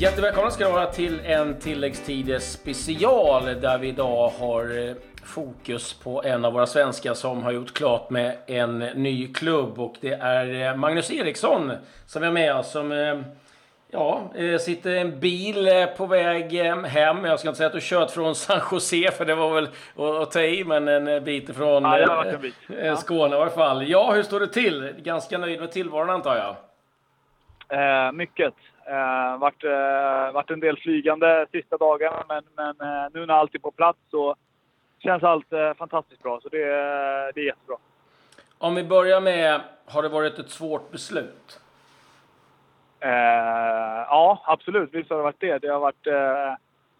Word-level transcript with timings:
Jättevälkomna 0.00 0.50
ska 0.50 0.64
ni 0.64 0.72
vara 0.72 0.86
till 0.86 1.20
en 1.24 1.60
tilläggstid 1.60 2.42
special 2.42 3.44
där 3.44 3.78
vi 3.78 3.88
idag 3.88 4.28
har 4.28 4.88
eh, 4.88 4.94
fokus 5.24 5.94
på 5.94 6.22
en 6.24 6.44
av 6.44 6.52
våra 6.52 6.66
svenskar 6.66 7.14
som 7.14 7.42
har 7.42 7.52
gjort 7.52 7.74
klart 7.74 8.10
med 8.10 8.36
en 8.46 8.78
ny 8.78 9.32
klubb 9.32 9.80
och 9.80 9.94
det 10.00 10.12
är 10.12 10.68
eh, 10.68 10.76
Magnus 10.76 11.10
Eriksson 11.10 11.72
som 12.06 12.22
är 12.22 12.30
med 12.30 12.56
oss 12.56 12.70
som 12.70 12.92
eh, 12.92 13.20
Ja, 13.92 14.32
sitter 14.60 14.94
en 14.94 15.20
bil 15.20 15.68
på 15.96 16.06
väg 16.06 16.52
hem. 16.86 17.24
Jag 17.24 17.40
ska 17.40 17.48
inte 17.48 17.56
säga 17.56 17.66
att 17.66 17.72
du 17.72 17.80
kört 17.82 18.10
från 18.10 18.34
San 18.34 18.60
Jose, 18.72 19.10
för 19.10 19.24
det 19.24 19.34
var 19.34 19.54
väl 19.54 19.68
att 20.22 20.30
ta 20.30 20.40
i, 20.40 20.64
men 20.64 20.88
en 20.88 21.24
bit 21.24 21.56
från 21.56 21.82
ja, 21.82 22.24
en 22.24 22.40
bit. 22.40 22.54
Skåne 22.98 23.36
i 23.36 23.38
alla 23.38 23.50
fall. 23.50 23.88
Ja, 23.88 24.12
hur 24.12 24.22
står 24.22 24.40
det 24.40 24.48
till? 24.48 24.94
Ganska 24.98 25.38
nöjd 25.38 25.60
med 25.60 25.72
tillvaron 25.72 26.10
antar 26.10 26.36
jag? 26.36 26.56
Eh, 27.70 28.12
mycket. 28.12 28.54
Eh, 28.90 29.38
vart, 29.38 29.64
eh, 29.64 30.32
vart 30.32 30.50
en 30.50 30.60
del 30.60 30.76
flygande 30.76 31.46
sista 31.52 31.76
dagarna, 31.76 32.24
men, 32.28 32.44
men 32.56 32.80
eh, 32.88 33.08
nu 33.14 33.26
när 33.26 33.34
allt 33.34 33.54
är 33.54 33.58
på 33.58 33.70
plats 33.70 33.98
så 34.10 34.34
känns 34.98 35.22
allt 35.22 35.52
eh, 35.52 35.74
fantastiskt 35.74 36.22
bra. 36.22 36.40
Så 36.42 36.48
det, 36.48 36.66
det 37.34 37.40
är 37.40 37.46
jättebra. 37.46 37.76
Om 38.58 38.74
vi 38.74 38.84
börjar 38.84 39.20
med, 39.20 39.60
har 39.86 40.02
det 40.02 40.08
varit 40.08 40.38
ett 40.38 40.50
svårt 40.50 40.90
beslut? 40.90 41.60
Eh, 43.00 44.04
ja, 44.08 44.42
absolut. 44.46 44.94
Visst 44.94 45.10
har 45.10 45.16
det 45.16 45.22
varit 45.22 45.40
det. 45.40 45.58
Det 45.58 45.68
har 45.68 45.80
varit, 45.80 46.06
eh, 46.06 46.54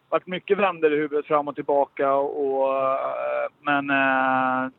varit 0.09 0.27
mycket 0.27 0.59
vänder 0.59 0.93
i 0.93 0.97
huvudet 0.97 1.27
fram 1.27 1.49
och 1.49 1.55
tillbaka. 1.55 2.13
Och, 2.15 2.77
eh, 2.77 3.49
men 3.61 3.91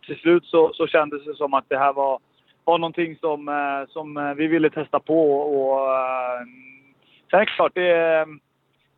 till 0.05 0.17
slut 0.17 0.45
så, 0.45 0.73
så 0.73 0.87
kändes 0.87 1.25
det 1.25 1.35
som 1.35 1.53
att 1.53 1.65
det 1.67 1.77
här 1.77 1.93
var, 1.93 2.19
var 2.63 2.77
någonting 2.77 3.17
som, 3.17 3.49
som 3.89 4.33
vi 4.37 4.47
ville 4.47 4.69
testa 4.69 4.99
på. 4.99 5.31
Och, 5.41 5.87
Sen 7.31 7.39
är 7.39 7.45
det 7.45 7.51
klart, 7.51 7.75
det, 7.75 8.25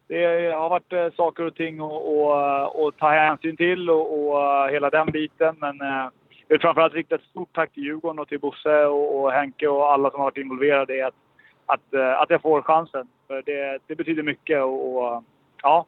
det 0.08 0.52
har 0.52 0.70
varit 0.70 0.94
eh, 0.94 1.10
saker 1.18 1.44
och 1.44 1.56
ting 1.56 1.80
att 1.80 2.98
ta 2.98 3.10
hänsyn 3.10 3.58
till 3.58 3.90
och, 3.90 4.30
och, 4.30 4.42
eh, 4.42 4.72
hela 4.72 4.90
den 4.90 5.12
biten. 5.12 5.56
Men 5.60 5.82
eh, 5.82 5.88
jag 5.88 6.48
vill 6.48 6.62
framförallt 6.62 6.94
rikta 6.94 7.16
ett 7.16 7.30
stort 7.30 7.50
tack 7.54 7.74
till 7.74 7.84
Djurgården 7.84 8.20
och 8.20 8.28
till 8.28 8.40
Bosse 8.40 8.86
och, 8.86 9.22
och 9.22 9.32
Henke 9.32 9.68
och 9.68 9.92
alla 9.92 10.12
som 10.12 10.20
har 10.20 10.26
varit 10.26 10.38
involverade 10.38 10.96
i 10.96 11.02
att, 11.02 11.14
att, 11.66 11.94
att 11.94 12.30
jag 12.30 12.42
får 12.42 12.62
chansen. 12.62 13.08
För 13.28 13.42
det, 13.42 13.80
det 13.88 13.96
betyder 13.96 14.24
mycket 14.24 14.64
och, 14.64 14.98
och 14.98 15.24
ja. 15.62 15.86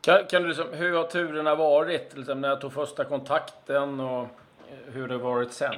Kan, 0.00 0.18
kan 0.30 0.42
du 0.42 0.48
liksom, 0.48 0.66
hur 0.72 0.96
har 0.96 1.04
turerna 1.04 1.54
varit? 1.54 2.16
Liksom, 2.16 2.40
när 2.40 2.48
jag 2.48 2.60
tog 2.60 2.72
första 2.72 3.04
kontakten 3.04 4.00
och 4.00 4.26
hur 4.92 5.08
det 5.08 5.18
varit 5.18 5.52
sen? 5.52 5.74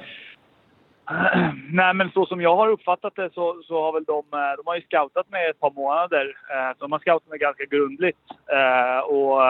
Nej, 1.69 1.93
men 1.93 2.11
så 2.11 2.25
som 2.25 2.41
jag 2.41 2.55
har 2.55 2.67
uppfattat 2.67 3.15
det 3.15 3.33
så, 3.33 3.61
så 3.63 3.81
har 3.83 3.93
väl 3.93 4.03
de, 4.03 4.23
eh, 4.33 4.53
de 4.57 4.63
har 4.65 4.75
ju 4.75 4.81
scoutat 4.81 5.29
mig 5.29 5.49
ett 5.49 5.59
par 5.59 5.71
månader. 5.71 6.25
Eh, 6.49 6.77
så 6.77 6.85
de 6.85 6.91
har 6.91 6.99
scoutat 6.99 7.29
mig 7.29 7.39
ganska 7.39 7.65
grundligt. 7.65 8.17
Eh, 8.47 8.99
och 8.99 9.41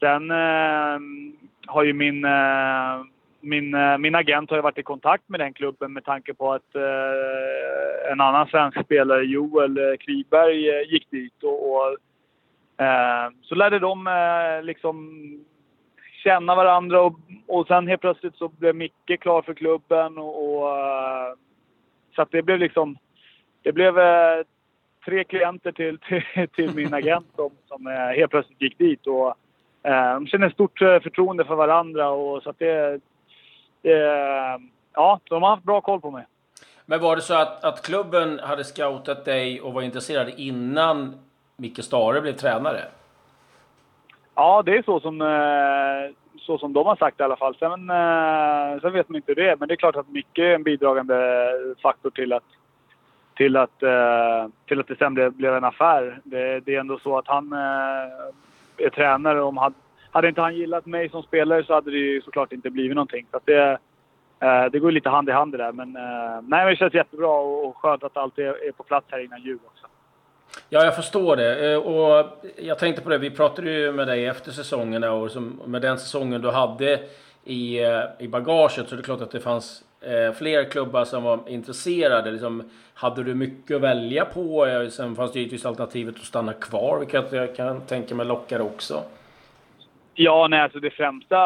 sen 0.00 0.30
har 1.66 1.82
ju 1.82 1.92
min, 1.92 2.26
min, 3.40 3.76
min 4.00 4.14
agent 4.14 4.50
har 4.50 4.56
ju 4.56 4.62
varit 4.62 4.78
i 4.78 4.82
kontakt 4.82 5.28
med 5.28 5.40
den 5.40 5.52
klubben 5.52 5.92
med 5.92 6.04
tanke 6.04 6.34
på 6.34 6.52
att 6.52 6.74
en 8.10 8.20
annan 8.20 8.46
svensk 8.46 8.84
spelare, 8.84 9.24
Joel 9.24 9.96
Kriberg, 10.00 10.92
gick 10.92 11.10
dit. 11.10 11.42
Och, 11.42 11.72
och 11.72 11.96
så 13.42 13.54
lärde 13.54 13.78
de 13.78 14.08
liksom 14.62 15.08
känna 16.24 16.54
varandra 16.54 17.00
och, 17.00 17.18
och 17.46 17.66
sen 17.66 17.88
helt 17.88 18.00
plötsligt 18.00 18.36
så 18.36 18.48
blev 18.48 18.74
Micke 18.74 19.20
klar 19.20 19.42
för 19.42 19.54
klubben 19.54 20.18
och, 20.18 20.58
och 20.58 20.78
eh, 20.78 21.34
så 22.14 22.22
att 22.22 22.30
det 22.30 22.42
blev 22.42 22.58
liksom 22.58 22.98
det 23.62 23.72
blev 23.72 23.98
eh, 23.98 24.44
tre 25.04 25.24
klienter 25.24 25.72
till, 25.72 25.98
till, 26.08 26.48
till 26.48 26.74
min 26.74 26.94
agent 26.94 27.26
som, 27.36 27.50
som 27.68 27.86
helt 27.86 28.30
plötsligt 28.30 28.62
gick 28.62 28.78
dit 28.78 29.06
och 29.06 29.34
de 29.82 30.26
känner 30.26 30.50
stort 30.50 30.78
förtroende 30.78 31.44
för 31.44 31.54
varandra 31.54 32.10
och 32.10 32.42
så 32.42 32.50
att 32.50 32.58
det, 32.58 33.00
det 33.82 33.98
ja, 34.92 35.20
de 35.24 35.42
har 35.42 35.50
haft 35.50 35.64
bra 35.64 35.80
koll 35.80 36.00
på 36.00 36.10
mig. 36.10 36.26
Men 36.86 37.00
var 37.00 37.16
det 37.16 37.22
så 37.22 37.34
att, 37.34 37.64
att 37.64 37.82
klubben 37.82 38.38
hade 38.38 38.64
scoutat 38.64 39.24
dig 39.24 39.60
och 39.60 39.72
var 39.72 39.82
intresserad 39.82 40.32
innan 40.36 41.14
Micke 41.56 41.84
Stare 41.84 42.20
blev 42.20 42.32
tränare? 42.32 42.80
Ja, 44.34 44.62
det 44.62 44.76
är 44.76 44.82
så 44.82 45.00
som, 45.00 45.20
eh, 45.20 46.14
så 46.38 46.58
som 46.58 46.72
de 46.72 46.86
har 46.86 46.96
sagt 46.96 47.20
i 47.20 47.22
alla 47.22 47.36
fall. 47.36 47.56
Sen, 47.58 47.90
eh, 47.90 48.80
sen 48.80 48.92
vet 48.92 49.08
man 49.08 49.16
inte 49.16 49.34
det. 49.34 49.56
Men 49.58 49.68
det 49.68 49.74
är 49.74 49.76
klart 49.76 49.96
att 49.96 50.08
Micke 50.08 50.38
är 50.38 50.54
en 50.54 50.62
bidragande 50.62 51.48
faktor 51.82 52.10
till 52.10 52.32
att, 52.32 52.44
till 53.34 53.56
att, 53.56 53.82
eh, 53.82 54.48
till 54.66 54.80
att 54.80 54.88
det 54.88 54.98
sen 54.98 55.14
blev, 55.14 55.32
blev 55.32 55.54
en 55.54 55.64
affär. 55.64 56.20
Det, 56.24 56.60
det, 56.60 56.74
är 56.74 56.80
ändå 56.80 56.98
så 56.98 57.18
att 57.18 57.28
han 57.28 57.52
är 58.76 58.90
tränare. 58.90 59.42
Om 59.42 59.56
hade, 59.56 59.74
hade 60.10 60.28
inte 60.28 60.40
han 60.40 60.56
gillat 60.56 60.86
mig 60.86 61.08
som 61.08 61.22
spelare 61.22 61.64
så 61.64 61.74
hade 61.74 61.90
det 61.90 61.98
ju 61.98 62.22
såklart 62.22 62.52
inte 62.52 62.70
blivit 62.70 62.94
någonting. 62.94 63.26
Så 63.30 63.40
det, 63.44 63.78
det 64.72 64.78
går 64.78 64.90
lite 64.90 65.08
hand 65.08 65.28
i 65.28 65.32
hand 65.32 65.52
det 65.52 65.58
där. 65.58 65.72
Men, 65.72 65.92
nej, 65.92 66.64
men 66.64 66.66
det 66.66 66.76
känns 66.76 66.94
jättebra 66.94 67.30
och 67.30 67.76
skönt 67.76 68.04
att 68.04 68.16
allt 68.16 68.38
är, 68.38 68.68
är 68.68 68.72
på 68.72 68.82
plats 68.82 69.06
här 69.10 69.24
innan 69.24 69.42
jul 69.42 69.58
också. 69.66 69.86
Ja, 70.68 70.84
jag 70.84 70.96
förstår 70.96 71.36
det. 71.36 71.72
Eh, 71.72 71.78
och 71.78 72.26
jag 72.56 72.78
tänkte 72.78 73.02
på 73.02 73.10
det, 73.10 73.18
vi 73.18 73.30
pratade 73.30 73.70
ju 73.70 73.92
med 73.92 74.08
dig 74.08 74.26
efter 74.26 74.50
säsongen 74.50 75.04
och 75.04 75.30
med 75.66 75.82
den 75.82 75.98
säsongen 75.98 76.40
du 76.40 76.50
hade 76.50 77.00
i, 77.44 77.84
eh, 77.84 78.02
i 78.18 78.28
bagaget 78.28 78.88
så 78.88 78.94
är 78.94 78.96
det 78.96 79.02
klart 79.02 79.20
att 79.20 79.30
det 79.30 79.40
fanns 79.40 79.84
eh, 80.00 80.32
fler 80.32 80.64
klubbar 80.64 81.04
som 81.04 81.22
var 81.22 81.40
intresserade. 81.46 82.30
Liksom, 82.30 82.70
hade 82.94 83.22
du 83.22 83.34
mycket 83.34 83.76
att 83.76 83.82
välja 83.82 84.24
på? 84.24 84.66
Sen 84.90 85.16
fanns 85.16 85.32
det 85.32 85.38
givetvis 85.38 85.66
alternativet 85.66 86.14
att 86.14 86.24
stanna 86.24 86.52
kvar, 86.52 86.98
vilket 86.98 87.32
jag 87.32 87.56
kan 87.56 87.80
tänka 87.80 88.14
mig 88.14 88.26
lockade 88.26 88.64
också. 88.64 89.02
Ja, 90.14 90.48
nej, 90.50 90.60
alltså 90.60 90.80
det 90.80 90.90
främsta 90.90 91.38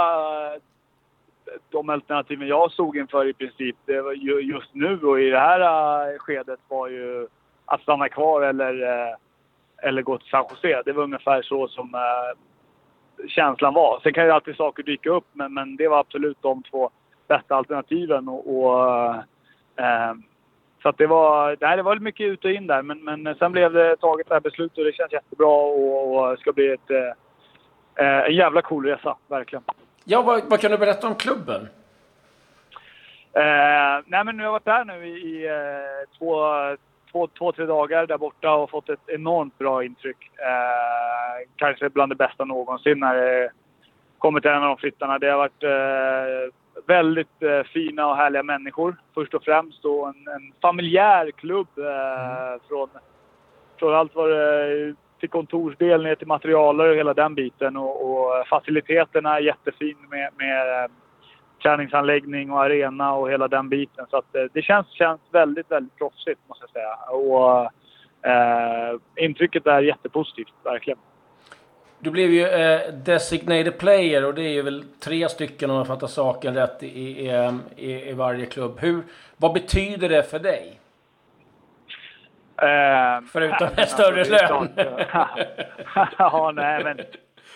de 1.71 1.91
alternativen 1.91 2.49
jag 2.49 2.73
såg 2.73 2.97
inför 2.97 3.29
i 3.29 3.33
princip, 3.33 3.77
det 3.85 4.01
var 4.01 4.13
just 4.43 4.75
nu 4.75 5.01
och 5.01 5.21
i 5.21 5.31
det 5.31 5.39
här 5.39 6.19
skedet 6.19 6.61
var 6.69 6.89
ju 6.89 7.27
att 7.67 7.83
stanna 7.83 8.09
kvar 8.09 8.43
eller, 8.43 8.83
eh, 8.83 9.15
eller 9.83 10.03
gå 10.03 10.19
till 10.19 10.29
San 10.29 10.45
Jose. 10.51 10.83
Det 10.85 10.93
var 10.93 11.03
ungefär 11.03 11.43
så 11.43 11.69
som 11.69 11.95
eh, 11.95 13.29
känslan 13.29 13.75
var. 13.75 14.01
Sen 14.03 14.13
kan 14.13 14.25
ju 14.25 14.31
alltid 14.31 14.57
saker 14.57 14.83
dyka 14.83 15.11
upp, 15.11 15.27
men, 15.33 15.55
men 15.55 15.77
det 15.77 15.89
var 15.89 15.99
absolut 15.99 16.39
de 16.41 16.63
två 16.63 16.91
bästa 17.29 17.57
alternativen. 17.57 18.29
Och, 18.29 18.57
och 18.57 19.15
eh, 19.85 20.15
så 20.83 20.89
att 20.89 20.99
det 20.99 21.07
var, 21.07 21.57
nej, 21.61 21.77
det 21.77 21.83
var 21.83 21.97
mycket 21.97 22.27
ut 22.27 22.45
och 22.45 22.51
in 22.51 22.67
där, 22.67 22.83
men, 22.83 23.05
men 23.05 23.35
sen 23.35 23.53
blev 23.53 23.73
det 23.73 23.97
taget 23.97 24.29
det 24.29 24.35
här 24.35 24.41
beslutet 24.41 24.79
och 24.79 24.85
det 24.85 24.93
känns 24.93 25.13
jättebra 25.13 25.49
och, 25.49 26.17
och 26.31 26.39
ska 26.39 26.53
bli 26.53 26.73
ett, 26.73 26.91
eh, 26.91 28.19
en 28.27 28.35
jävla 28.35 28.63
cool 28.63 28.87
resa, 28.87 29.17
verkligen. 29.29 29.65
Ja, 30.05 30.23
vad, 30.23 30.43
vad 30.51 30.61
kan 30.61 30.71
du 30.71 30.79
berätta 30.79 31.09
om 31.09 31.15
klubben? 31.15 31.69
Eh, 33.33 34.03
nej, 34.07 34.25
men 34.25 34.39
jag 34.39 34.47
har 34.47 34.53
varit 34.53 34.65
där 34.65 34.85
nu 34.85 35.07
i, 35.07 35.11
i 35.11 35.47
eh, 35.47 36.19
två, 36.19 36.45
två, 37.13 37.27
två, 37.27 37.53
tre 37.53 37.67
dagar 37.67 38.07
där 38.07 38.19
borta 38.19 38.55
och 38.55 38.71
fått 38.71 38.89
ett 38.89 39.09
enormt 39.09 39.59
bra 39.59 39.85
intryck. 39.85 40.31
Eh, 40.39 41.49
kanske 41.57 41.91
bland 41.91 42.13
det 42.13 42.17
bästa 42.17 42.45
någonsin 42.45 42.99
när 42.99 43.15
det 43.15 43.51
kommer 44.19 44.41
till 44.41 44.51
en 44.51 44.63
av 44.63 44.69
de 44.69 44.77
flyttarna. 44.77 45.19
Det 45.19 45.31
har 45.31 45.39
varit 45.39 45.63
eh, 45.63 46.55
väldigt 46.87 47.43
eh, 47.43 47.63
fina 47.63 48.07
och 48.07 48.17
härliga 48.17 48.43
människor 48.43 48.97
först 49.15 49.35
och 49.35 49.45
främst 49.45 49.85
och 49.85 50.09
en, 50.09 50.29
en 50.35 50.53
familjär 50.63 51.31
klubb 51.31 51.69
eh, 51.79 52.47
mm. 52.47 52.61
från, 52.69 52.89
från 53.79 53.95
allt 53.95 54.15
vad 54.15 54.31
det 54.31 54.95
till 55.21 55.29
kontorsdel 55.29 56.03
ner 56.03 56.15
till 56.15 56.27
materialer 56.27 56.89
och 56.89 56.97
hela 56.97 57.15
den 57.15 57.35
biten 57.35 57.77
och, 57.77 58.11
och 58.11 58.47
faciliteterna 58.47 59.37
är 59.37 59.41
jättefin 59.41 59.97
med, 60.11 60.31
med 60.37 60.91
träningsanläggning 61.67 62.51
och 62.51 62.63
arena 62.63 63.13
och 63.13 63.31
hela 63.31 63.49
den 63.49 63.69
biten. 63.69 64.07
Så 64.11 64.17
att, 64.17 64.35
eh, 64.35 64.43
det 64.53 64.63
känns, 64.63 64.87
känns 64.91 65.21
väldigt, 65.31 65.71
väldigt 65.71 65.97
proffsigt 65.97 66.41
måste 66.49 66.65
jag 66.65 66.71
säga. 66.71 66.95
Och, 67.11 67.65
eh, 68.31 68.99
intrycket 69.17 69.67
är 69.67 69.81
jättepositivt, 69.81 70.53
verkligen. 70.65 70.99
Du 71.99 72.11
blev 72.11 72.31
ju 72.31 72.47
eh, 72.47 72.93
designated 72.93 73.79
player 73.79 74.27
och 74.27 74.35
det 74.35 74.43
är 74.43 74.53
ju 74.53 74.63
väl 74.63 74.85
tre 75.01 75.29
stycken 75.29 75.71
om 75.71 75.77
jag 75.77 75.87
fattar 75.87 76.07
saken 76.07 76.55
rätt 76.55 76.83
i, 76.83 76.87
i, 76.87 77.51
i, 77.77 78.11
i 78.11 78.13
varje 78.13 78.47
klubb. 78.47 78.79
Hur, 78.81 79.03
vad 79.37 79.53
betyder 79.53 80.09
det 80.09 80.23
för 80.23 80.39
dig? 80.39 80.81
Eh, 82.63 83.25
Förutom 83.33 83.69
en 83.77 83.87
större 83.87 84.25
lön. 84.25 84.69
ja, 86.19 86.53
nej 86.55 86.85
men 86.85 87.01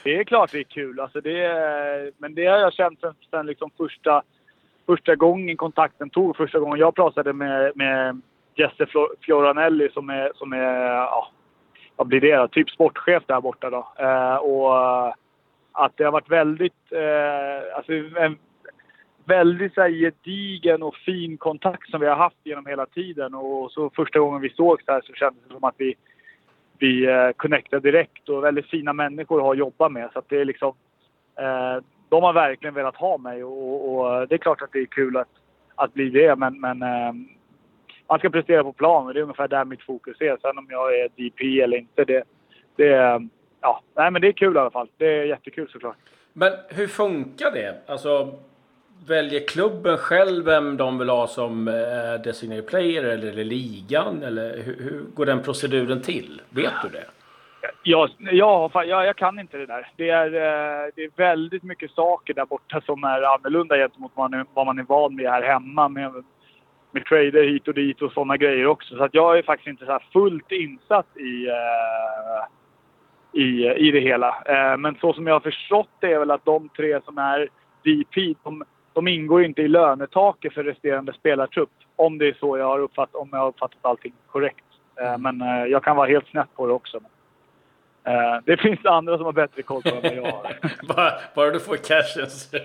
det 0.02 0.16
är 0.16 0.24
klart 0.24 0.52
det 0.52 0.58
är 0.58 0.62
kul. 0.62 1.00
Alltså 1.00 1.20
det 1.20 1.44
är, 1.44 2.12
men 2.18 2.34
det 2.34 2.46
har 2.46 2.58
jag 2.58 2.72
känt 2.72 3.00
sen, 3.00 3.14
sen 3.30 3.46
liksom 3.46 3.70
första, 3.76 4.22
första 4.86 5.16
gången 5.16 5.56
kontakten 5.56 6.10
tog. 6.10 6.36
Första 6.36 6.58
gången 6.58 6.78
jag 6.78 6.94
pratade 6.94 7.32
med, 7.32 7.72
med 7.74 8.20
Jesse 8.54 8.86
Fioranelli 9.26 9.88
som 9.92 10.10
är, 10.10 10.32
som 10.34 10.52
är 10.52 10.84
ja, 10.86 11.30
vad 11.96 12.06
blir 12.06 12.20
det 12.20 12.48
Typ 12.48 12.70
sportchef 12.70 13.22
där 13.26 13.40
borta 13.40 13.70
då. 13.70 13.92
Eh, 13.98 14.36
och 14.36 14.76
eh, 14.76 15.14
att 15.72 15.96
det 15.96 16.04
har 16.04 16.12
varit 16.12 16.30
väldigt, 16.30 16.92
eh, 16.92 17.76
alltså 17.76 17.92
en 17.92 18.38
väldigt 19.24 19.74
så 19.74 19.80
här, 19.80 19.90
gedigen 19.90 20.82
och 20.82 20.96
fin 20.96 21.38
kontakt 21.38 21.90
som 21.90 22.00
vi 22.00 22.06
har 22.06 22.16
haft 22.16 22.36
genom 22.44 22.66
hela 22.66 22.86
tiden. 22.86 23.34
Och 23.34 23.72
så 23.72 23.90
första 23.90 24.18
gången 24.18 24.40
vi 24.40 24.50
sågs 24.50 24.84
här 24.86 25.00
så 25.00 25.12
kändes 25.12 25.42
det 25.48 25.54
som 25.54 25.64
att 25.64 25.74
vi 25.78 25.94
vi 26.80 27.06
eh, 27.06 27.30
connectar 27.36 27.80
direkt 27.80 28.28
och 28.28 28.44
väldigt 28.44 28.70
fina 28.70 28.92
människor 28.92 29.38
att 29.38 29.58
jobba 29.58 29.70
jobbat 29.70 29.92
med. 29.92 30.10
Så 30.12 30.18
att 30.18 30.28
det 30.28 30.40
är 30.40 30.44
liksom, 30.44 30.74
eh, 31.38 31.84
de 32.08 32.22
har 32.22 32.32
verkligen 32.32 32.74
velat 32.74 32.96
ha 32.96 33.18
mig 33.18 33.44
och, 33.44 33.94
och, 33.94 34.28
det 34.28 34.34
är 34.34 34.38
klart 34.38 34.62
att 34.62 34.72
det 34.72 34.78
är 34.78 34.86
kul 34.86 35.16
att, 35.16 35.28
att 35.74 35.94
bli 35.94 36.10
det. 36.10 36.36
Men, 36.36 36.60
men 36.60 36.82
eh, 36.82 37.12
man 38.08 38.18
ska 38.18 38.30
prestera 38.30 38.64
på 38.64 38.72
plan 38.72 39.06
och 39.06 39.14
det 39.14 39.20
är 39.20 39.22
ungefär 39.22 39.48
där 39.48 39.64
mitt 39.64 39.82
fokus 39.82 40.20
är. 40.20 40.36
Sen 40.42 40.58
om 40.58 40.66
jag 40.70 40.98
är 40.98 41.08
DP 41.16 41.60
eller 41.60 41.76
inte, 41.76 42.04
det, 42.04 42.24
det, 42.76 43.20
ja, 43.60 43.82
nej, 43.96 44.10
men 44.10 44.22
det 44.22 44.28
är 44.28 44.32
kul 44.32 44.56
i 44.56 44.58
alla 44.58 44.70
fall. 44.70 44.88
Det 44.96 45.06
är 45.06 45.24
jättekul 45.24 45.68
såklart. 45.68 45.96
Men 46.32 46.52
hur 46.68 46.86
funkar 46.86 47.50
det? 47.50 47.74
Alltså, 47.86 48.32
väljer 49.06 49.46
klubben 49.48 49.98
själv 49.98 50.44
vem 50.44 50.76
de 50.76 50.98
vill 50.98 51.08
ha 51.08 51.26
som 51.26 51.68
eh, 51.68 52.22
designated 52.24 52.66
player 52.66 53.04
eller 53.04 53.44
ligan? 53.44 54.22
Eller 54.22 54.56
hur, 54.56 54.76
hur, 54.82 55.04
går 55.14 55.26
den 55.26 55.42
proceduren 55.42 56.02
till? 56.02 56.42
Vet 56.50 56.72
du 56.82 56.88
det? 56.88 57.04
Ja, 57.82 58.08
ja, 58.18 58.70
ja, 58.74 59.04
jag 59.04 59.16
kan 59.16 59.38
inte 59.38 59.56
det 59.56 59.66
där. 59.66 59.88
Det 59.96 60.10
är, 60.10 60.26
eh, 60.26 60.90
det 60.96 61.04
är 61.04 61.10
väldigt 61.16 61.62
mycket 61.62 61.90
saker 61.90 62.34
där 62.34 62.46
borta 62.46 62.80
som 62.80 63.04
är 63.04 63.34
annorlunda 63.34 63.76
gentemot 63.76 64.12
vad 64.14 64.30
man 64.30 64.40
är, 64.40 64.46
vad 64.54 64.66
man 64.66 64.78
är 64.78 64.82
van 64.82 65.16
med 65.16 65.30
här 65.30 65.42
hemma. 65.42 65.88
Med, 65.88 66.12
med 66.92 67.04
trader 67.04 67.44
hit 67.44 67.68
och 67.68 67.74
dit 67.74 68.02
och 68.02 68.12
sådana 68.12 68.36
grejer 68.36 68.66
också. 68.66 68.96
Så 68.96 69.04
att 69.04 69.14
jag 69.14 69.38
är 69.38 69.42
faktiskt 69.42 69.68
inte 69.68 69.86
så 69.86 69.98
fullt 70.12 70.52
insatt 70.52 71.16
i, 71.16 71.46
eh, 71.48 72.44
i, 73.42 73.66
i 73.88 73.90
det 73.90 74.00
hela. 74.00 74.28
Eh, 74.28 74.76
men 74.76 74.96
så 75.00 75.12
som 75.12 75.26
jag 75.26 75.34
har 75.34 75.40
förstått 75.40 75.88
det 76.00 76.12
är 76.12 76.18
väl 76.18 76.30
att 76.30 76.44
de 76.44 76.68
tre 76.68 77.00
som 77.04 77.18
är 77.18 77.48
DP, 77.84 78.34
de, 78.42 78.64
de 79.04 79.08
ingår 79.08 79.44
inte 79.44 79.62
i 79.62 79.68
lönetaket 79.68 80.54
för 80.54 80.64
resterande 80.64 81.12
spelartrupp. 81.12 81.70
Om 81.96 82.18
det 82.18 82.28
är 82.28 82.36
så 82.40 82.58
jag 82.58 82.64
har 82.64 82.78
uppfattat, 82.78 83.14
om 83.14 83.28
jag 83.32 83.38
har 83.38 83.48
uppfattat 83.48 83.78
allting 83.82 84.12
korrekt. 84.26 84.64
Uh, 85.02 85.18
men 85.18 85.40
jag 85.70 85.84
kan 85.84 85.96
vara 85.96 86.08
helt 86.08 86.26
snett 86.26 86.54
på 86.56 86.66
det 86.66 86.72
också. 86.72 87.00
Uh, 88.08 88.44
det 88.44 88.56
finns 88.56 88.86
andra 88.86 89.16
som 89.16 89.26
har 89.26 89.32
bättre 89.32 89.62
koll 89.62 89.82
på 89.82 89.90
det 90.02 90.08
än 90.08 90.16
jag 90.16 90.32
har. 90.32 90.56
bara, 90.94 91.12
bara 91.34 91.50
du 91.50 91.60
får 91.60 91.76
cashen 91.76 92.30
så 92.30 92.58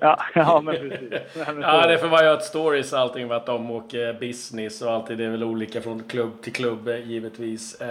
ja, 0.00 0.18
ja, 0.34 0.60
men 0.60 0.74
precis. 0.74 1.12
ja, 1.62 1.86
det 1.86 1.98
får 1.98 2.08
vara 2.08 2.24
göra 2.24 2.36
ett 2.36 2.44
stories 2.44 2.92
allting 2.92 3.28
med 3.28 3.36
att 3.36 3.46
de 3.46 3.70
åker 3.70 4.12
business 4.12 4.82
och 4.82 4.92
alltid. 4.92 5.18
Det 5.18 5.24
är 5.24 5.30
väl 5.30 5.44
olika 5.44 5.80
från 5.80 6.02
klubb 6.02 6.42
till 6.42 6.52
klubb 6.52 6.88
eh, 6.88 7.08
givetvis. 7.08 7.82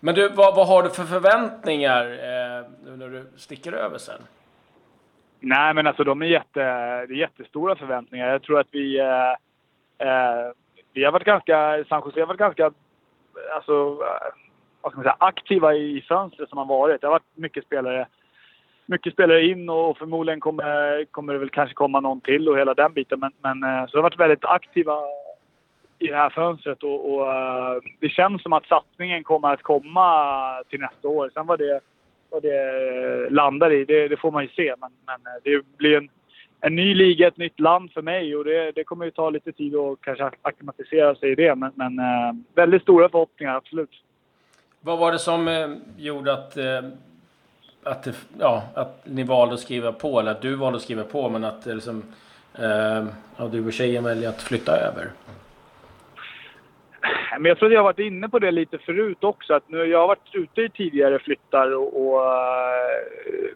Men 0.00 0.14
du, 0.14 0.28
vad, 0.28 0.56
vad, 0.56 0.68
har 0.68 0.82
du 0.82 0.90
för 0.90 1.04
förväntningar 1.04 2.04
nu 2.84 2.96
när 2.96 3.08
du 3.08 3.26
sticker 3.36 3.72
över 3.72 3.98
sen? 3.98 4.22
Nej, 5.44 5.74
men 5.74 5.86
alltså 5.86 6.04
de 6.04 6.22
är, 6.22 6.26
jätte, 6.26 6.60
det 7.06 7.14
är 7.14 7.16
jättestora 7.16 7.76
förväntningar. 7.76 8.28
Jag 8.28 8.42
tror 8.42 8.60
att 8.60 8.68
vi... 8.70 8.98
Eh, 8.98 9.30
eh, 10.08 10.52
vi 10.92 11.04
har 11.04 11.12
varit 11.12 11.26
ganska... 11.26 11.84
San 11.88 12.02
Jose 12.04 12.20
har 12.20 12.26
varit 12.26 12.38
ganska... 12.38 12.72
Alltså 13.54 13.98
vad 14.80 14.92
ska 14.92 14.96
man 14.96 15.04
säga, 15.04 15.16
aktiva 15.18 15.74
i 15.74 16.04
fönstret 16.08 16.48
som 16.48 16.58
har 16.58 16.64
varit. 16.64 17.00
Det 17.00 17.06
har 17.06 17.12
varit 17.12 17.36
mycket 17.36 17.64
spelare, 17.64 18.06
mycket 18.86 19.12
spelare 19.12 19.46
in 19.46 19.68
och 19.68 19.98
förmodligen 19.98 20.40
kommer, 20.40 21.04
kommer 21.04 21.32
det 21.32 21.38
väl 21.38 21.50
kanske 21.50 21.74
komma 21.74 22.00
någon 22.00 22.20
till 22.20 22.48
och 22.48 22.58
hela 22.58 22.74
den 22.74 22.92
biten. 22.92 23.20
Men, 23.20 23.32
men 23.40 23.62
eh, 23.62 23.86
så 23.86 23.92
det 23.92 23.98
har 23.98 24.02
varit 24.02 24.20
väldigt 24.20 24.44
aktiva 24.44 24.96
i 25.98 26.06
det 26.06 26.16
här 26.16 26.30
fönstret 26.30 26.82
och, 26.82 27.14
och 27.14 27.26
det 28.00 28.08
känns 28.08 28.42
som 28.42 28.52
att 28.52 28.66
satsningen 28.66 29.24
kommer 29.24 29.52
att 29.52 29.62
komma 29.62 30.62
till 30.68 30.80
nästa 30.80 31.08
år. 31.08 31.30
Sen 31.34 31.46
var 31.46 31.56
det, 31.56 31.80
vad 32.32 32.42
det 32.42 33.30
landar 33.30 33.72
i, 33.72 33.84
det, 33.84 34.08
det 34.08 34.16
får 34.16 34.30
man 34.30 34.42
ju 34.42 34.48
se. 34.48 34.74
Men, 34.78 34.90
men 35.06 35.14
eh, 35.14 35.42
det 35.44 35.76
blir 35.76 35.96
en, 35.96 36.08
en 36.60 36.76
ny 36.76 36.94
liga, 36.94 37.28
ett 37.28 37.36
nytt 37.36 37.60
land 37.60 37.92
för 37.92 38.02
mig 38.02 38.36
och 38.36 38.44
det, 38.44 38.72
det 38.72 38.84
kommer 38.84 39.04
ju 39.04 39.10
ta 39.10 39.30
lite 39.30 39.52
tid 39.52 39.76
att 39.76 40.00
kanske 40.00 40.30
acklimatisera 40.42 41.14
sig 41.14 41.32
i 41.32 41.34
det. 41.34 41.54
Men, 41.54 41.72
men 41.74 41.98
eh, 41.98 42.32
väldigt 42.54 42.82
stora 42.82 43.08
förhoppningar, 43.08 43.56
absolut. 43.56 43.90
Vad 44.80 44.98
var 44.98 45.12
det 45.12 45.18
som 45.18 45.48
eh, 45.48 45.70
gjorde 45.96 46.32
att, 46.32 46.56
att, 47.82 48.08
ja, 48.38 48.62
att 48.74 49.06
ni 49.06 49.22
valde 49.22 49.54
att 49.54 49.60
skriva 49.60 49.92
på, 49.92 50.20
eller 50.20 50.30
att 50.30 50.42
du 50.42 50.54
valde 50.54 50.76
att 50.76 50.82
skriva 50.82 51.04
på, 51.04 51.28
men 51.28 51.44
att 51.44 51.66
liksom, 51.66 52.02
ja, 53.36 53.48
du 53.52 53.66
och 53.66 53.72
tjejen 53.72 54.04
väljer 54.04 54.28
att 54.28 54.42
flytta 54.42 54.76
över? 54.76 55.10
Men 57.38 57.44
jag 57.44 57.58
tror 57.58 57.66
att 57.66 57.72
jag 57.72 57.80
har 57.80 57.84
varit 57.84 57.98
inne 57.98 58.28
på 58.28 58.38
det 58.38 58.50
lite 58.50 58.78
förut 58.78 59.24
också. 59.24 59.54
Att 59.54 59.68
nu, 59.68 59.84
jag 59.84 59.98
har 59.98 60.08
varit 60.08 60.34
ute 60.34 60.62
i 60.62 60.68
tidigare 60.68 61.18
flyttar 61.18 61.74
och, 61.76 62.06
och 62.06 62.24
eh, 62.24 63.54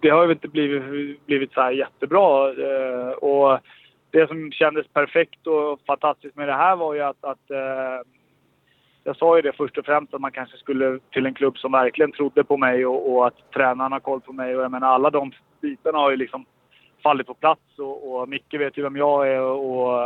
det 0.00 0.08
har 0.08 0.26
ju 0.26 0.32
inte 0.32 0.48
blivit, 0.48 1.26
blivit 1.26 1.52
så 1.52 1.60
här 1.60 1.70
jättebra. 1.70 2.48
Eh, 2.48 3.10
och 3.10 3.58
det 4.10 4.28
som 4.28 4.52
kändes 4.52 4.88
perfekt 4.88 5.46
och 5.46 5.80
fantastiskt 5.86 6.36
med 6.36 6.48
det 6.48 6.54
här 6.54 6.76
var 6.76 6.94
ju 6.94 7.00
att, 7.00 7.24
att 7.24 7.50
eh, 7.50 8.06
jag 9.04 9.16
sa 9.16 9.36
ju 9.36 9.42
det 9.42 9.52
först 9.52 9.78
och 9.78 9.84
främst 9.84 10.14
att 10.14 10.20
man 10.20 10.32
kanske 10.32 10.56
skulle 10.56 10.98
till 11.10 11.26
en 11.26 11.34
klubb 11.34 11.58
som 11.58 11.72
verkligen 11.72 12.12
trodde 12.12 12.44
på 12.44 12.56
mig 12.56 12.86
och, 12.86 13.12
och 13.12 13.26
att 13.26 13.52
tränaren 13.54 13.92
har 13.92 14.00
koll 14.00 14.20
på 14.20 14.32
mig. 14.32 14.56
Och 14.56 14.62
jag 14.62 14.70
menar 14.70 14.88
alla 14.88 15.10
de 15.10 15.32
bitarna 15.60 15.98
har 15.98 16.10
ju 16.10 16.16
liksom 16.16 16.44
fallit 17.02 17.26
på 17.26 17.34
plats 17.34 17.78
och, 17.78 18.14
och 18.14 18.28
Micke 18.28 18.54
vet 18.54 18.78
ju 18.78 18.82
vem 18.82 18.96
jag 18.96 19.28
är 19.28 19.40
och, 19.40 19.98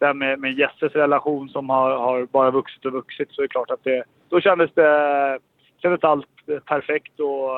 det 0.00 0.14
med, 0.14 0.38
med 0.38 0.52
Jesses 0.52 0.92
relation 0.92 1.48
som 1.48 1.70
har, 1.70 1.90
har, 1.90 2.26
bara 2.26 2.50
vuxit 2.50 2.84
och 2.84 2.92
vuxit 2.92 3.28
så 3.30 3.40
är 3.40 3.44
det 3.44 3.48
klart 3.48 3.70
att 3.70 3.84
det... 3.84 4.04
Då 4.28 4.40
kändes 4.40 4.70
det... 4.74 5.38
Kändes 5.82 6.04
allt 6.04 6.26
perfekt 6.64 7.20
och 7.20 7.50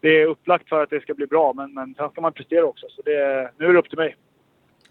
det 0.00 0.22
är 0.22 0.26
upplagt 0.26 0.68
för 0.68 0.82
att 0.82 0.90
det 0.90 1.00
ska 1.00 1.14
bli 1.14 1.26
bra 1.26 1.52
men, 1.52 1.74
men 1.74 1.94
sen 1.94 2.10
ska 2.10 2.20
man 2.20 2.32
prestera 2.32 2.64
också 2.64 2.86
så 2.88 3.02
det, 3.02 3.50
nu 3.58 3.66
är 3.66 3.72
det 3.72 3.78
upp 3.78 3.88
till 3.88 3.98
mig. 3.98 4.16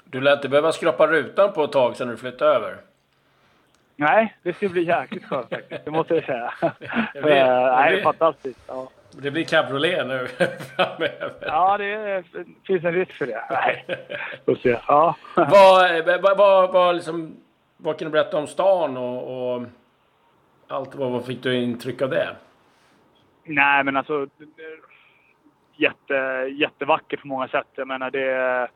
Du 0.06 0.22
lät 0.22 0.38
inte 0.38 0.50
behöva 0.50 0.72
skrapa 0.72 1.08
rutan 1.08 1.54
på 1.54 1.64
ett 1.64 1.72
tag 1.72 1.96
sedan 1.96 2.08
du 2.08 2.18
flyttade 2.18 2.52
över. 2.56 2.78
Nej, 3.96 4.38
det 4.44 4.54
ska 4.54 4.70
bli 4.70 4.84
jäkligt 4.84 5.26
skönt 5.26 5.50
faktiskt. 5.50 5.86
Det 5.86 5.92
måste 5.92 6.16
jag 6.16 6.26
säga. 6.26 6.54
Det 7.14 7.22
blir, 7.22 7.36
det 7.36 7.76
Nej, 7.76 7.94
blir, 7.94 8.04
fantastiskt. 8.04 8.60
Ja. 8.68 8.90
Det 9.22 9.32
blir 9.32 9.44
cabriolet 9.44 10.08
nu 10.08 10.28
framöver. 10.76 11.34
Ja, 11.42 11.78
det 11.78 12.24
finns 12.68 12.84
en 12.84 12.94
risk 12.94 13.12
för 13.12 13.26
det. 13.26 13.44
Nej, 13.50 13.86
får 14.46 14.56
se. 14.56 14.80
Ja. 14.88 15.16
Vad, 15.36 16.22
vad, 16.22 16.38
vad, 16.38 16.74
vad, 16.74 16.96
liksom, 16.96 17.38
vad 17.78 18.00
kan 18.00 18.06
du 18.06 18.12
berätta 18.12 18.38
om 18.38 18.48
stan 18.48 18.98
och, 18.98 19.56
och 19.56 19.64
allt? 20.68 20.96
Vad, 20.96 21.12
vad 21.12 21.26
fick 21.26 21.44
du 21.44 21.56
intryck 21.56 22.02
av 22.02 22.10
det? 22.10 22.36
Nej, 23.44 23.84
men 23.84 23.98
alltså... 23.98 24.28
Jätte, 25.76 26.14
jättevackert 26.52 27.22
på 27.22 27.28
många 27.28 27.48
sätt. 27.48 27.68
Jag 27.76 27.88
menar, 27.88 28.12
det 28.12 28.70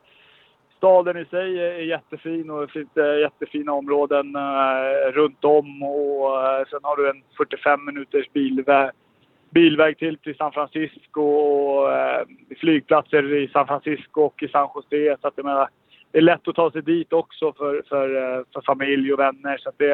staden 0.78 1.16
i 1.16 1.24
sig 1.24 1.58
är 1.60 1.78
jättefin 1.78 2.50
och 2.50 2.60
det 2.60 2.72
finns 2.72 2.88
jättefina 3.20 3.72
områden 3.72 4.36
eh, 4.36 5.12
runt 5.12 5.44
om. 5.44 5.82
Och 5.82 6.46
eh, 6.46 6.66
sen 6.70 6.80
har 6.82 6.96
du 6.96 7.10
en 7.10 7.22
45 7.36 7.84
minuters 7.84 8.32
bilväg, 8.32 8.90
bilväg 9.50 9.98
till 9.98 10.18
till 10.18 10.36
San 10.36 10.52
Francisco 10.52 11.22
och 11.22 11.92
eh, 11.92 12.26
flygplatser 12.60 13.34
i 13.34 13.48
San 13.48 13.66
Francisco 13.66 14.22
och 14.22 14.42
i 14.42 14.48
San 14.48 14.68
Jose. 14.74 15.16
Så 15.20 15.28
att 15.28 15.34
jag 15.36 15.44
menar, 15.44 15.68
det 16.12 16.18
är 16.18 16.22
lätt 16.22 16.48
att 16.48 16.54
ta 16.54 16.70
sig 16.70 16.82
dit 16.82 17.12
också 17.12 17.52
för, 17.52 17.82
för, 17.88 18.16
eh, 18.16 18.44
för 18.52 18.60
familj 18.60 19.12
och 19.12 19.18
vänner. 19.18 19.58
Så 19.58 19.70
det, 19.76 19.92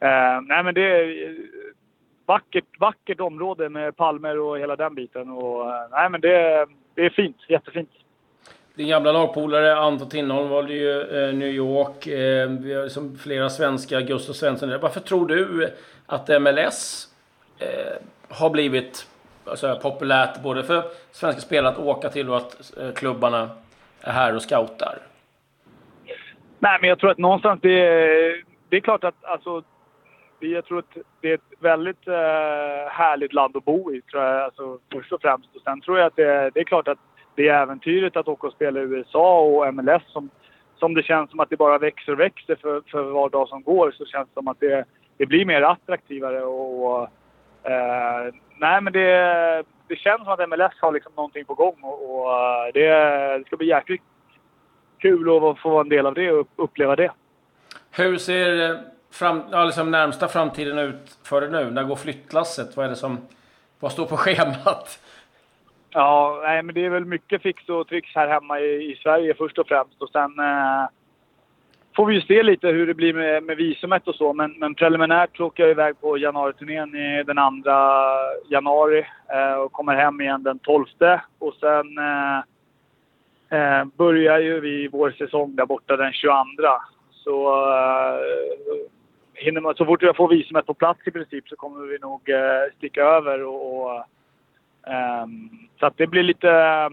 eh, 0.00 0.40
nej 0.42 0.62
men 0.64 0.74
det 0.74 0.82
är 0.82 1.28
eh, 1.28 1.34
vackert, 2.26 2.80
vackert 2.80 3.20
område 3.20 3.68
med 3.68 3.96
palmer 3.96 4.38
och 4.38 4.58
hela 4.58 4.76
den 4.76 4.94
biten. 4.94 5.30
Och, 5.30 5.70
eh, 5.70 5.88
nej 5.90 6.10
men 6.10 6.20
det, 6.20 6.66
det 6.94 7.06
är 7.06 7.10
fint, 7.10 7.36
jättefint. 7.48 7.90
Din 8.74 8.88
gamla 8.88 9.12
lagpolare 9.12 9.76
Anton 9.76 10.08
Tinholm 10.08 10.48
valde 10.48 10.72
ju 10.72 11.00
eh, 11.00 11.34
New 11.34 11.48
York. 11.48 12.06
Eh, 12.06 12.48
vi 12.48 12.74
har 12.74 12.82
liksom 12.82 13.18
flera 13.18 13.50
svenska, 13.50 14.00
Gustav 14.00 14.32
Svensson. 14.32 14.80
Varför 14.80 15.00
tror 15.00 15.26
du 15.26 15.68
att 16.06 16.28
MLS 16.42 17.08
eh, 17.58 17.96
har 18.38 18.50
blivit 18.50 19.08
alltså, 19.44 19.78
populärt 19.82 20.42
både 20.42 20.64
för 20.64 20.82
svenska 21.10 21.40
spelare 21.40 21.72
att 21.72 21.78
åka 21.78 22.08
till 22.08 22.30
och 22.30 22.36
att 22.36 22.78
eh, 22.78 22.92
klubbarna 22.92 23.50
är 24.00 24.12
här 24.12 24.34
och 24.36 24.42
scoutar? 24.42 24.98
Nej, 26.58 26.78
men 26.80 26.88
jag 26.88 26.98
tror 26.98 27.10
att 27.10 27.18
någonstans 27.18 27.60
det 27.62 27.86
är, 27.86 28.42
det 28.68 28.76
är 28.76 28.80
klart 28.80 29.04
att 29.04 29.24
alltså, 29.24 29.62
jag 30.40 30.64
tror 30.64 30.78
att 30.78 30.96
det 31.20 31.30
är 31.30 31.34
ett 31.34 31.52
väldigt 31.58 32.08
eh, 32.08 32.90
härligt 32.90 33.32
land 33.32 33.56
att 33.56 33.64
bo 33.64 33.94
i, 33.94 34.02
tror 34.02 34.22
jag, 34.22 34.42
alltså, 34.42 34.78
först 34.92 35.12
och 35.12 35.20
främst. 35.22 35.56
Och 35.56 35.62
sen 35.62 35.80
tror 35.80 35.98
jag 35.98 36.06
att 36.06 36.16
det, 36.16 36.50
det 36.54 36.60
är 36.60 36.64
klart 36.64 36.88
att 36.88 36.98
det 37.34 37.48
äventyret 37.48 38.16
att 38.16 38.28
åka 38.28 38.46
och 38.46 38.52
spela 38.52 38.80
i 38.80 38.82
USA 38.82 39.40
och 39.40 39.74
MLS 39.74 40.02
som, 40.06 40.30
som 40.78 40.94
det 40.94 41.02
känns 41.02 41.30
som 41.30 41.40
att 41.40 41.50
det 41.50 41.56
bara 41.56 41.78
växer 41.78 42.12
och 42.12 42.20
växer 42.20 42.56
för, 42.56 42.82
för 42.86 43.02
var 43.02 43.28
dag 43.28 43.48
som 43.48 43.62
går 43.62 43.90
så 43.90 44.06
känns 44.06 44.28
det 44.28 44.34
som 44.34 44.48
att 44.48 44.60
det, 44.60 44.84
det 45.16 45.26
blir 45.26 45.44
mer 45.44 45.62
attraktivare 45.62 46.42
och... 46.42 47.08
Eh, 47.66 48.34
nej 48.58 48.80
men 48.80 48.92
det, 48.92 49.62
det 49.88 49.96
känns 49.96 50.22
som 50.22 50.32
att 50.32 50.48
MLS 50.48 50.72
har 50.80 50.92
liksom 50.92 51.12
någonting 51.16 51.44
på 51.44 51.54
gång 51.54 51.76
och, 51.82 52.20
och 52.20 52.30
det, 52.74 52.88
det 53.38 53.44
ska 53.46 53.56
bli 53.56 53.68
jäkligt 53.68 54.02
kul 54.98 55.36
att 55.36 55.58
få 55.58 55.70
vara 55.70 55.80
en 55.80 55.88
del 55.88 56.06
av 56.06 56.14
det 56.14 56.32
och 56.32 56.46
uppleva 56.56 56.96
det. 56.96 57.10
Hur 57.90 58.18
ser 58.18 58.80
fram, 59.10 59.42
ja, 59.50 59.64
liksom 59.64 59.90
närmsta 59.90 60.28
framtiden 60.28 60.78
ut 60.78 61.18
för 61.24 61.40
dig 61.40 61.50
nu? 61.50 61.70
När 61.70 61.84
går 61.84 61.96
flyttlasset? 61.96 62.76
Vad 62.76 62.86
är 62.86 62.90
det 62.90 62.96
som... 62.96 63.18
Vad 63.80 63.92
står 63.92 64.06
på 64.06 64.16
schemat? 64.16 65.00
Ja, 65.90 66.40
nej, 66.42 66.62
men 66.62 66.74
det 66.74 66.84
är 66.84 66.90
väl 66.90 67.04
mycket 67.04 67.42
fix 67.42 67.68
och 67.68 67.88
tricks 67.88 68.14
här 68.14 68.28
hemma 68.28 68.60
i, 68.60 68.92
i 68.92 68.96
Sverige 69.02 69.34
först 69.34 69.58
och 69.58 69.68
främst. 69.68 70.02
Och 70.02 70.10
sen, 70.10 70.38
eh, 70.38 70.84
får 71.96 72.06
vi 72.06 72.14
ju 72.14 72.20
se 72.20 72.42
lite 72.42 72.68
hur 72.68 72.86
det 72.86 72.94
blir 72.94 73.14
med, 73.14 73.42
med 73.42 73.56
visumet 73.56 74.08
och 74.08 74.14
så. 74.14 74.32
Men, 74.32 74.52
men 74.58 74.74
preliminärt 74.74 75.36
så 75.36 75.44
åker 75.44 75.62
jag 75.62 75.70
iväg 75.70 76.00
på 76.00 76.18
januariturnén 76.18 76.92
den 77.26 77.62
2 77.62 77.70
januari 78.48 79.06
eh, 79.32 79.54
och 79.54 79.72
kommer 79.72 79.94
hem 79.94 80.20
igen 80.20 80.42
den 80.42 80.58
12. 80.58 80.86
Och 81.38 81.54
sen 81.54 81.98
eh, 81.98 82.38
eh, 83.58 83.84
börjar 83.84 84.38
ju 84.38 84.60
vi 84.60 84.88
vår 84.88 85.10
säsong 85.10 85.56
där 85.56 85.66
borta 85.66 85.96
den 85.96 86.12
22. 86.12 86.36
Så, 87.10 87.68
eh, 87.70 88.18
hinner 89.34 89.60
man, 89.60 89.74
så 89.74 89.84
fort 89.84 90.02
jag 90.02 90.16
får 90.16 90.28
visumet 90.28 90.66
på 90.66 90.74
plats 90.74 91.00
i 91.06 91.10
princip 91.10 91.48
så 91.48 91.56
kommer 91.56 91.86
vi 91.86 91.98
nog 91.98 92.30
eh, 92.30 92.72
sticka 92.76 93.02
över. 93.02 93.44
Och, 93.44 93.82
och 93.82 94.04
ehm, 94.86 95.50
så 95.80 95.86
att 95.86 95.96
det 95.96 96.06
blir 96.06 96.22
lite... 96.22 96.90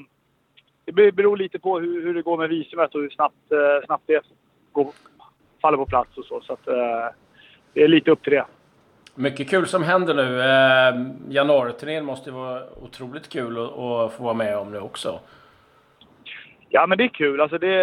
Det 0.85 1.11
beror 1.11 1.37
lite 1.37 1.59
på 1.59 1.79
hur, 1.79 2.03
hur 2.03 2.13
det 2.13 2.21
går 2.21 2.37
med 2.37 2.49
visumet 2.49 2.95
och 2.95 3.01
hur 3.01 3.09
snabbt, 3.09 3.51
eh, 3.51 3.85
snabbt 3.85 4.03
det 4.07 4.25
går, 4.73 4.87
faller 5.61 5.77
på 5.77 5.85
plats 5.85 6.17
och 6.17 6.25
så. 6.25 6.41
Så 6.41 6.53
att, 6.53 6.67
eh, 6.67 7.07
det 7.73 7.83
är 7.83 7.87
lite 7.87 8.11
upp 8.11 8.23
till 8.23 8.33
det. 8.33 8.45
Mycket 9.15 9.49
kul 9.49 9.67
som 9.67 9.83
händer 9.83 10.13
nu. 10.13 10.41
Eh, 10.41 11.11
Januariturnén 11.29 12.05
måste 12.05 12.29
ju 12.29 12.35
vara 12.35 12.61
otroligt 12.81 13.29
kul 13.29 13.57
att, 13.57 14.13
få 14.13 14.23
vara 14.23 14.33
med 14.33 14.57
om 14.57 14.71
nu 14.71 14.79
också. 14.79 15.19
Ja, 16.69 16.87
men 16.87 16.97
det 16.97 17.03
är 17.03 17.07
kul. 17.07 17.41
Alltså 17.41 17.57
det, 17.57 17.75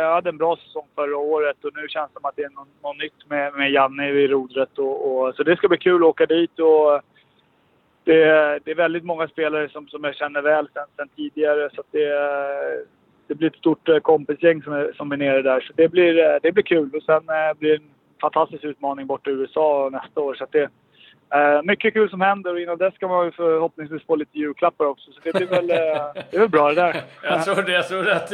jag 0.00 0.14
hade 0.14 0.28
en 0.28 0.38
bra 0.38 0.56
säsong 0.56 0.86
förra 0.94 1.16
året 1.16 1.64
och 1.64 1.70
nu 1.74 1.88
känns 1.88 2.10
det 2.10 2.20
som 2.20 2.24
att 2.24 2.36
det 2.36 2.42
är 2.42 2.50
något, 2.50 2.68
något 2.82 2.98
nytt 2.98 3.30
med, 3.30 3.54
med 3.54 3.70
Janne 3.70 4.08
i 4.08 4.28
rodret. 4.28 4.78
Och, 4.78 4.96
och, 5.10 5.34
så 5.34 5.42
det 5.42 5.56
ska 5.56 5.68
bli 5.68 5.78
kul 5.78 6.02
att 6.02 6.08
åka 6.08 6.26
dit. 6.26 6.58
Och 6.58 7.00
det, 8.04 8.24
det 8.64 8.70
är 8.70 8.74
väldigt 8.74 9.04
många 9.04 9.28
spelare 9.28 9.68
som, 9.68 9.88
som 9.88 10.04
jag 10.04 10.14
känner 10.14 10.42
väl 10.42 10.68
sen, 10.74 10.86
sen 10.96 11.08
tidigare. 11.16 11.70
Så 11.74 11.82
det, 11.90 12.08
det 13.26 13.34
blir 13.34 13.48
ett 13.48 13.56
stort 13.56 13.88
eh, 13.88 13.98
kompisgäng 13.98 14.62
som 14.62 14.72
är, 14.72 14.92
som 14.96 15.12
är 15.12 15.16
nere 15.16 15.42
där. 15.42 15.60
Så 15.60 15.72
det 15.76 15.88
blir, 15.88 16.18
eh, 16.18 16.36
det 16.42 16.52
blir 16.52 16.64
kul. 16.64 16.90
Och 16.94 17.02
sen 17.02 17.28
eh, 17.28 17.58
blir 17.58 17.70
det 17.70 17.76
en 17.76 17.90
fantastisk 18.20 18.64
utmaning 18.64 19.06
bort 19.06 19.26
i 19.26 19.30
USA 19.30 19.88
nästa 19.92 20.20
år. 20.20 20.34
Så 20.34 20.46
det 20.50 20.68
är 21.30 21.62
mycket 21.62 21.92
kul 21.92 22.10
som 22.10 22.20
händer 22.20 22.52
och 22.52 22.60
innan 22.60 22.78
dess 22.78 22.94
ska 22.94 23.08
man 23.08 23.32
förhoppningsvis 23.32 24.06
få 24.06 24.16
lite 24.16 24.38
julklappar 24.38 24.84
också. 24.84 25.12
Så 25.12 25.20
det 25.24 25.32
blir 25.32 25.46
väl, 25.46 25.66
det 26.30 26.36
är 26.36 26.38
väl 26.38 26.48
bra 26.48 26.68
det 26.68 26.74
där. 26.74 27.02
Jag 27.22 27.44
trodde, 27.44 27.72
jag 27.72 27.88
trodde 27.88 28.16
att 28.16 28.28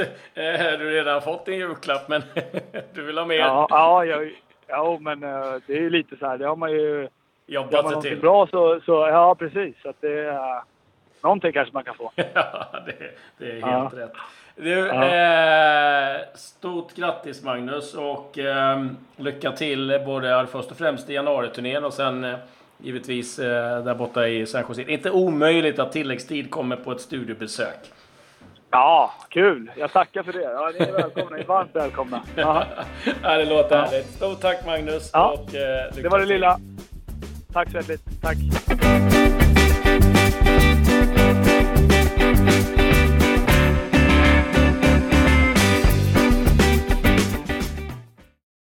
du 0.78 0.90
redan 0.90 1.22
fått 1.22 1.46
din 1.46 1.58
julklapp, 1.58 2.08
men 2.08 2.22
du 2.94 3.02
vill 3.02 3.18
ha 3.18 3.26
mer? 3.26 3.38
Ja, 3.38 3.66
ja, 3.70 4.04
jag, 4.04 4.32
ja 4.66 4.98
men 5.00 5.20
det 5.66 5.72
är 5.72 5.80
ju 5.80 5.90
lite 5.90 6.16
så 6.16 6.26
här. 6.26 6.38
Det 6.38 6.46
har 6.46 6.56
man 6.56 6.72
ju... 6.72 7.08
Jobbat 7.46 7.90
sig 7.90 8.10
till. 8.10 8.20
bra 8.20 8.46
så, 8.46 8.80
så, 8.80 8.92
ja 8.92 9.34
precis. 9.34 9.76
Så 9.82 9.88
att 9.88 10.00
det, 10.00 10.36
någonting 11.22 11.52
kanske 11.52 11.74
man 11.74 11.84
kan 11.84 11.94
få. 11.94 12.12
ja, 12.34 12.66
det, 12.86 13.10
det 13.38 13.50
är 13.50 13.62
helt 13.62 13.94
rätt. 13.94 14.12
Du, 14.62 14.70
ja. 14.70 15.04
eh, 15.04 16.20
stort 16.34 16.94
grattis 16.94 17.42
Magnus 17.42 17.94
och 17.94 18.38
eh, 18.38 18.84
lycka 19.16 19.52
till 19.52 20.02
både 20.06 20.46
först 20.52 20.70
och 20.70 20.76
främst 20.76 21.10
i 21.10 21.14
januariturnén 21.14 21.84
och 21.84 21.92
sen 21.92 22.24
eh, 22.24 22.34
givetvis 22.78 23.38
eh, 23.38 23.84
där 23.84 23.94
borta 23.94 24.28
i 24.28 24.46
San 24.46 24.64
Jose. 24.68 24.82
Inte 24.82 25.10
omöjligt 25.10 25.78
att 25.78 25.92
tilläggstid 25.92 26.50
kommer 26.50 26.76
på 26.76 26.92
ett 26.92 27.00
studiebesök. 27.00 27.78
Ja, 28.70 29.14
kul! 29.28 29.70
Jag 29.76 29.92
tackar 29.92 30.22
för 30.22 30.32
det. 30.32 30.42
Ja, 30.42 30.72
ni 30.78 30.84
är 30.84 30.92
välkomna. 30.92 31.36
Ni 31.36 31.42
är 31.42 31.46
varmt 31.46 31.76
välkomna. 31.76 32.22
ja, 32.36 32.64
det 33.22 33.44
låter 33.44 33.76
ja. 33.76 33.84
härligt. 33.84 34.06
Stort 34.06 34.40
tack 34.40 34.66
Magnus. 34.66 35.10
Ja, 35.12 35.30
och, 35.32 35.54
eh, 35.54 35.94
det 35.94 36.08
var 36.08 36.18
det 36.18 36.26
lilla. 36.26 36.60
Tack 37.52 37.70
så 37.70 37.76
hjärtligt. 37.76 38.02
Tack! 38.22 38.36